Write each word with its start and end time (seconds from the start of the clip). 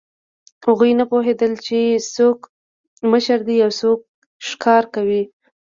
هغوی 0.65 0.91
نه 0.99 1.05
پوهېدل، 1.11 1.51
چې 1.65 1.79
څوک 2.15 2.39
مشر 3.11 3.39
دی 3.47 3.57
او 3.65 3.71
څوک 3.79 3.99
ښکار 4.47 4.83
کوي. 4.95 5.23